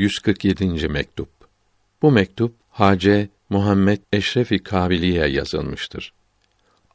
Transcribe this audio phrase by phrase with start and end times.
[0.00, 0.88] 147.
[0.88, 1.28] mektup.
[2.02, 6.12] Bu mektup Hace Muhammed Eşrefi Kabiliye yazılmıştır.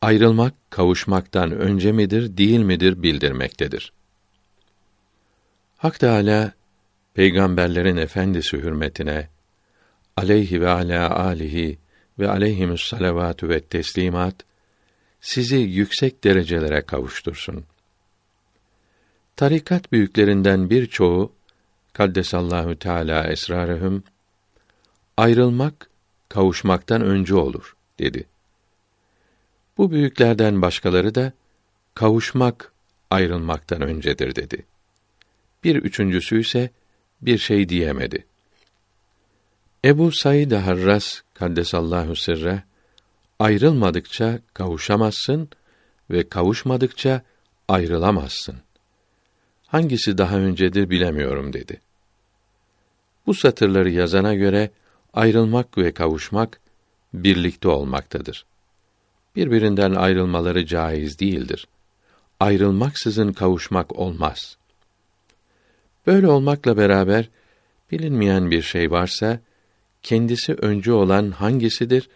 [0.01, 3.93] Ayrılmak kavuşmaktan önce midir, değil midir bildirmektedir.
[5.77, 6.51] Hak Teâlâ,
[7.13, 9.29] peygamberlerin efendisi hürmetine
[10.17, 11.77] aleyhi ve ala alihi
[12.19, 14.35] ve aleyhimüs salavatü ve teslimat
[15.21, 17.65] sizi yüksek derecelere kavuştursun.
[19.35, 21.34] Tarikat büyüklerinden birçoğu
[21.95, 24.03] kaddesallahu teala esrarehum
[25.17, 25.89] ayrılmak
[26.29, 28.25] kavuşmaktan önce olur dedi.
[29.77, 31.33] Bu büyüklerden başkaları da
[31.93, 32.71] kavuşmak
[33.09, 34.65] ayrılmaktan öncedir dedi.
[35.63, 36.69] Bir üçüncüsü ise
[37.21, 38.25] bir şey diyemedi.
[39.85, 42.63] Ebu Said Harras kaddesallahu sirre
[43.39, 45.49] ayrılmadıkça kavuşamazsın
[46.09, 47.21] ve kavuşmadıkça
[47.67, 48.55] ayrılamazsın.
[49.75, 51.81] Hangisi daha öncedir bilemiyorum dedi.
[53.25, 54.69] Bu satırları yazana göre
[55.13, 56.59] ayrılmak ve kavuşmak
[57.13, 58.45] birlikte olmaktadır.
[59.35, 61.67] Birbirinden ayrılmaları caiz değildir.
[62.39, 64.57] Ayrılmaksızın kavuşmak olmaz.
[66.07, 67.29] Böyle olmakla beraber
[67.91, 69.39] bilinmeyen bir şey varsa
[70.03, 72.09] kendisi önce olan hangisidir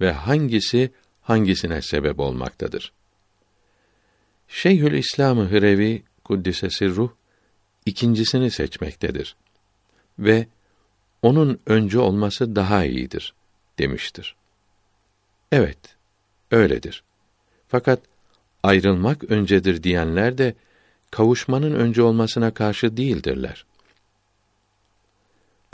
[0.00, 0.90] ve hangisi
[1.22, 2.92] hangisine sebep olmaktadır.
[4.48, 7.10] Şeyhül İslam Hırevi kuddisesi ruh
[7.86, 9.36] ikincisini seçmektedir
[10.18, 10.46] ve
[11.22, 13.34] onun önce olması daha iyidir
[13.78, 14.36] demiştir.
[15.52, 15.78] Evet,
[16.50, 17.02] öyledir.
[17.68, 18.00] Fakat
[18.62, 20.54] ayrılmak öncedir diyenler de
[21.10, 23.66] kavuşmanın önce olmasına karşı değildirler.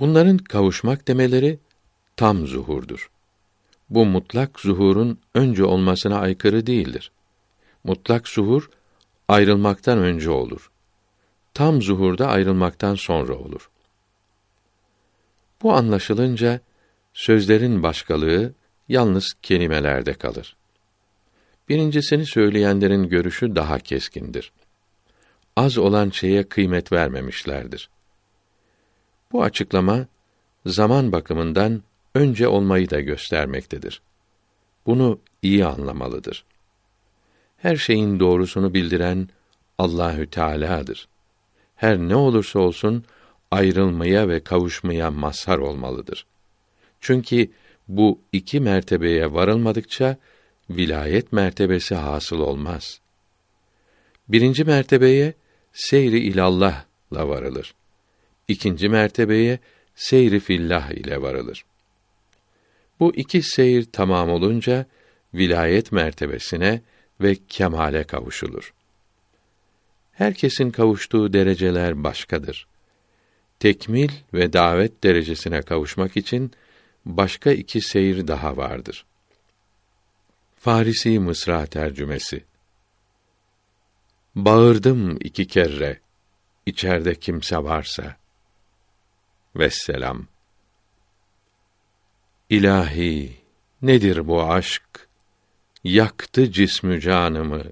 [0.01, 1.59] Bunların kavuşmak demeleri
[2.17, 3.11] tam zuhurdur.
[3.91, 7.11] Bu mutlak zuhurun önce olmasına aykırı değildir.
[7.84, 8.71] Mutlak zuhur
[9.28, 10.70] ayrılmaktan önce olur.
[11.55, 13.70] Tam zuhurda ayrılmaktan sonra olur.
[15.62, 16.60] Bu anlaşılınca
[17.14, 18.52] sözlerin başkalığı
[18.88, 20.56] yalnız kelimelerde kalır.
[21.69, 24.53] Birincisini söyleyenlerin görüşü daha keskindir.
[25.56, 27.91] Az olan şeye kıymet vermemişlerdir.
[29.32, 30.06] Bu açıklama
[30.66, 31.82] zaman bakımından
[32.15, 34.03] önce olmayı da göstermektedir.
[34.86, 36.44] Bunu iyi anlamalıdır.
[37.66, 39.28] Her şeyin doğrusunu bildiren
[39.78, 41.09] Allahü Teala'dır.
[41.77, 43.04] Her ne olursa olsun
[43.50, 46.27] ayrılmaya ve kavuşmaya mazhar olmalıdır.
[47.00, 47.50] Çünkü
[47.88, 50.16] bu iki mertebeye varılmadıkça
[50.71, 53.00] vilayet mertebesi hasıl olmaz.
[54.28, 55.34] Birinci mertebeye
[55.72, 57.75] seyri ilallah'la varılır.
[58.48, 59.59] İkinci mertebeye
[59.94, 61.65] seyri fillah ile varılır.
[63.00, 64.87] Bu iki seyir tamam olunca
[65.34, 66.81] vilayet mertebesine
[67.21, 68.75] ve kemale kavuşulur.
[70.12, 72.66] Herkesin kavuştuğu dereceler başkadır.
[73.60, 76.53] Tekmil ve davet derecesine kavuşmak için
[77.04, 79.06] başka iki seyir daha vardır.
[80.56, 82.44] Farisi Mısra tercümesi
[84.37, 86.00] Bağırdım iki kere,
[86.66, 88.16] içeride kimse varsa.
[89.56, 90.27] Vesselam.
[92.50, 93.37] İlahi,
[93.83, 95.06] nedir bu aşk?
[95.86, 97.62] Yaktı cismü canımı.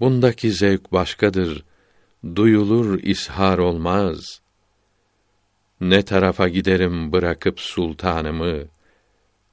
[0.00, 1.64] Bundaki zevk başkadır,
[2.34, 4.40] duyulur ishar olmaz.
[5.80, 8.64] Ne tarafa giderim bırakıp sultanımı,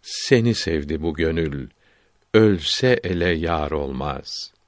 [0.02, 1.70] seni sevdi bu gönül,
[2.34, 4.59] ölse ele yar olmaz.''